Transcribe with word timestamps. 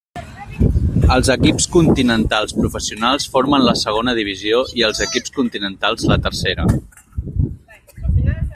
Els 1.15 1.27
equips 1.33 1.67
continentals 1.75 2.55
professionals 2.61 3.27
formen 3.35 3.65
la 3.67 3.75
segona 3.83 4.17
divisió 4.21 4.63
i 4.81 4.87
els 4.89 5.03
equips 5.07 5.35
continentals 5.37 6.07
la 6.13 6.19
tercera. 6.29 6.67